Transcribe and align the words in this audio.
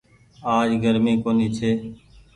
آج 0.55 0.69
گرمي 0.83 1.13
ڪونيٚ 1.23 1.53
ڇي۔ 1.57 1.71